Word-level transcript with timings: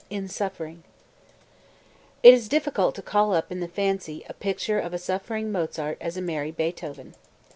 IN 0.09 0.27
SUFFERING 0.27 0.81
It 2.23 2.33
is 2.33 2.45
as 2.45 2.49
difficult 2.49 2.95
to 2.95 3.03
call 3.03 3.35
up 3.35 3.51
in 3.51 3.59
the 3.59 3.67
fancy 3.67 4.25
a 4.27 4.33
picture 4.33 4.79
of 4.79 4.95
a 4.95 4.97
suffering 4.97 5.51
Mozart 5.51 5.99
as 6.01 6.17
a 6.17 6.23
merry 6.23 6.49
Beethoven. 6.49 7.13